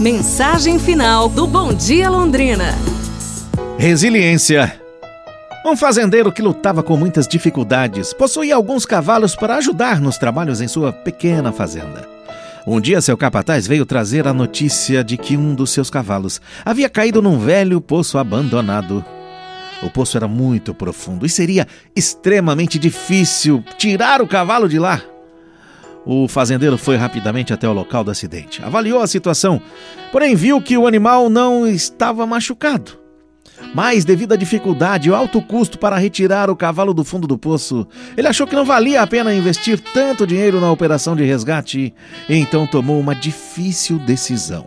Mensagem 0.00 0.78
final 0.78 1.28
do 1.28 1.46
Bom 1.46 1.74
Dia 1.74 2.08
Londrina. 2.08 2.74
Resiliência. 3.76 4.80
Um 5.66 5.76
fazendeiro 5.76 6.32
que 6.32 6.40
lutava 6.40 6.82
com 6.82 6.96
muitas 6.96 7.28
dificuldades 7.28 8.14
possuía 8.14 8.56
alguns 8.56 8.86
cavalos 8.86 9.36
para 9.36 9.56
ajudar 9.56 10.00
nos 10.00 10.16
trabalhos 10.16 10.62
em 10.62 10.68
sua 10.68 10.90
pequena 10.90 11.52
fazenda. 11.52 12.08
Um 12.66 12.80
dia, 12.80 13.02
seu 13.02 13.14
capataz 13.14 13.66
veio 13.66 13.84
trazer 13.84 14.26
a 14.26 14.32
notícia 14.32 15.04
de 15.04 15.18
que 15.18 15.36
um 15.36 15.54
dos 15.54 15.68
seus 15.68 15.90
cavalos 15.90 16.40
havia 16.64 16.88
caído 16.88 17.20
num 17.20 17.38
velho 17.38 17.78
poço 17.78 18.16
abandonado. 18.16 19.04
O 19.82 19.90
poço 19.90 20.16
era 20.16 20.26
muito 20.26 20.72
profundo 20.72 21.26
e 21.26 21.28
seria 21.28 21.68
extremamente 21.94 22.78
difícil 22.78 23.62
tirar 23.76 24.22
o 24.22 24.26
cavalo 24.26 24.66
de 24.66 24.78
lá. 24.78 25.02
O 26.04 26.26
fazendeiro 26.26 26.78
foi 26.78 26.96
rapidamente 26.96 27.52
até 27.52 27.68
o 27.68 27.72
local 27.72 28.02
do 28.02 28.10
acidente, 28.10 28.62
avaliou 28.64 29.00
a 29.00 29.06
situação, 29.06 29.60
porém 30.10 30.34
viu 30.34 30.60
que 30.60 30.76
o 30.76 30.86
animal 30.86 31.28
não 31.28 31.66
estava 31.66 32.26
machucado. 32.26 32.98
Mas, 33.74 34.04
devido 34.04 34.32
à 34.32 34.36
dificuldade 34.36 35.08
e 35.08 35.12
ao 35.12 35.18
alto 35.18 35.40
custo 35.42 35.78
para 35.78 35.98
retirar 35.98 36.50
o 36.50 36.56
cavalo 36.56 36.94
do 36.94 37.04
fundo 37.04 37.26
do 37.26 37.38
poço, 37.38 37.86
ele 38.16 38.26
achou 38.26 38.46
que 38.46 38.56
não 38.56 38.64
valia 38.64 39.02
a 39.02 39.06
pena 39.06 39.34
investir 39.34 39.78
tanto 39.78 40.26
dinheiro 40.26 40.60
na 40.60 40.72
operação 40.72 41.14
de 41.14 41.24
resgate 41.24 41.94
e 42.28 42.34
então 42.34 42.66
tomou 42.66 42.98
uma 42.98 43.14
difícil 43.14 43.98
decisão. 43.98 44.64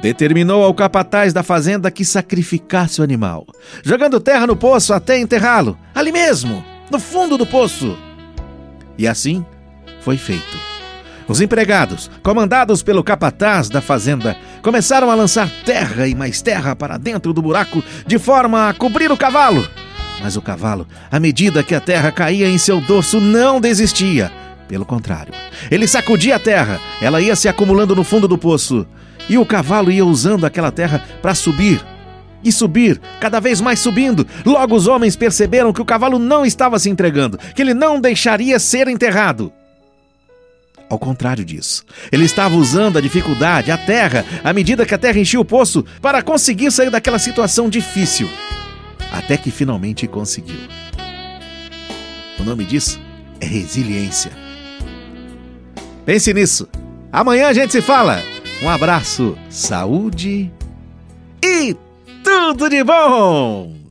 Determinou 0.00 0.64
ao 0.64 0.72
capataz 0.72 1.32
da 1.32 1.42
fazenda 1.42 1.90
que 1.90 2.04
sacrificasse 2.04 3.00
o 3.00 3.04
animal, 3.04 3.46
jogando 3.82 4.20
terra 4.20 4.46
no 4.46 4.56
poço 4.56 4.94
até 4.94 5.18
enterrá-lo, 5.18 5.76
ali 5.94 6.10
mesmo, 6.10 6.64
no 6.90 6.98
fundo 6.98 7.36
do 7.36 7.44
poço. 7.44 7.96
E 8.96 9.06
assim, 9.06 9.44
foi 10.00 10.16
feito. 10.16 10.58
Os 11.28 11.42
empregados, 11.42 12.10
comandados 12.22 12.82
pelo 12.82 13.04
capataz 13.04 13.68
da 13.68 13.82
fazenda, 13.82 14.34
começaram 14.62 15.10
a 15.10 15.14
lançar 15.14 15.50
terra 15.64 16.08
e 16.08 16.14
mais 16.14 16.40
terra 16.40 16.74
para 16.74 16.96
dentro 16.96 17.34
do 17.34 17.42
buraco 17.42 17.84
de 18.06 18.18
forma 18.18 18.68
a 18.68 18.72
cobrir 18.72 19.12
o 19.12 19.16
cavalo. 19.16 19.68
Mas 20.22 20.36
o 20.36 20.42
cavalo, 20.42 20.86
à 21.10 21.20
medida 21.20 21.62
que 21.62 21.74
a 21.74 21.80
terra 21.80 22.10
caía 22.10 22.48
em 22.48 22.56
seu 22.56 22.80
dorso, 22.80 23.20
não 23.20 23.60
desistia. 23.60 24.32
Pelo 24.66 24.86
contrário, 24.86 25.32
ele 25.70 25.86
sacudia 25.86 26.36
a 26.36 26.38
terra, 26.38 26.80
ela 27.00 27.20
ia 27.20 27.36
se 27.36 27.48
acumulando 27.48 27.94
no 27.94 28.04
fundo 28.04 28.26
do 28.26 28.38
poço. 28.38 28.86
E 29.28 29.36
o 29.36 29.44
cavalo 29.44 29.90
ia 29.90 30.04
usando 30.04 30.46
aquela 30.46 30.72
terra 30.72 31.04
para 31.20 31.34
subir, 31.34 31.84
e 32.42 32.50
subir, 32.50 33.00
cada 33.20 33.40
vez 33.40 33.60
mais 33.60 33.78
subindo. 33.80 34.26
Logo 34.44 34.74
os 34.74 34.86
homens 34.86 35.16
perceberam 35.16 35.72
que 35.72 35.82
o 35.82 35.84
cavalo 35.84 36.18
não 36.18 36.44
estava 36.44 36.78
se 36.78 36.88
entregando, 36.88 37.38
que 37.54 37.60
ele 37.60 37.74
não 37.74 38.00
deixaria 38.00 38.58
ser 38.58 38.88
enterrado. 38.88 39.52
Ao 40.90 40.98
contrário 40.98 41.44
disso, 41.44 41.84
ele 42.10 42.24
estava 42.24 42.54
usando 42.54 42.96
a 42.96 43.00
dificuldade, 43.00 43.70
a 43.70 43.76
terra, 43.76 44.24
à 44.42 44.52
medida 44.52 44.86
que 44.86 44.94
a 44.94 44.98
terra 44.98 45.18
enchia 45.18 45.38
o 45.38 45.44
poço, 45.44 45.84
para 46.00 46.22
conseguir 46.22 46.70
sair 46.70 46.90
daquela 46.90 47.18
situação 47.18 47.68
difícil. 47.68 48.28
Até 49.12 49.36
que 49.36 49.50
finalmente 49.50 50.06
conseguiu. 50.06 50.60
O 52.38 52.44
nome 52.44 52.64
disso 52.64 52.98
é 53.40 53.46
resiliência. 53.46 54.30
Pense 56.06 56.32
nisso. 56.32 56.68
Amanhã 57.12 57.48
a 57.48 57.52
gente 57.52 57.72
se 57.72 57.82
fala. 57.82 58.22
Um 58.62 58.68
abraço, 58.68 59.36
saúde 59.50 60.50
e 61.44 61.76
tudo 62.24 62.68
de 62.68 62.82
bom! 62.82 63.87